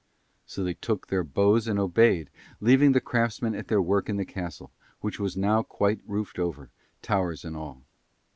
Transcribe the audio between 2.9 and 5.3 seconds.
the craftsmen at their work in the castle, which